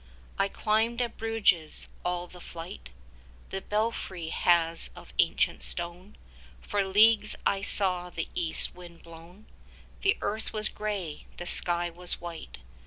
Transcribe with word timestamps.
30 0.39 0.43
I 0.43 0.47
climbed 0.49 0.99
at 0.99 1.15
Bruges 1.15 1.85
all 2.03 2.25
the 2.25 2.41
flight 2.41 2.89
The 3.51 3.61
Belfry 3.61 4.29
has 4.29 4.89
of 4.95 5.13
ancient 5.19 5.61
stone. 5.61 6.15
For 6.59 6.83
leagues 6.83 7.35
I 7.45 7.61
saw 7.61 8.09
the 8.09 8.27
east 8.33 8.73
wind 8.73 9.03
blown: 9.03 9.45
The 10.01 10.17
earth 10.21 10.53
was 10.53 10.69
grey, 10.69 11.27
the 11.37 11.45
sky 11.45 11.91
was 11.91 12.19
white. 12.19 12.57